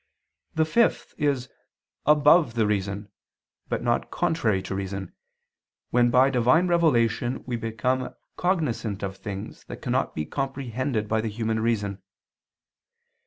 The 0.55 0.65
fifth 0.65 1.13
is 1.19 1.47
"above 2.07 2.55
the 2.55 2.65
reason," 2.65 3.09
but 3.69 3.83
not 3.83 4.09
contrary 4.09 4.59
to 4.63 4.73
reason, 4.73 5.13
when 5.91 6.09
by 6.09 6.31
divine 6.31 6.67
revelation 6.67 7.43
we 7.45 7.55
become 7.55 8.11
cognizant 8.35 9.03
of 9.03 9.17
things 9.17 9.63
that 9.65 9.83
cannot 9.83 10.15
be 10.15 10.25
comprehended 10.25 11.07
by 11.07 11.21
the 11.21 11.29
human 11.29 11.59
reason. 11.59 12.01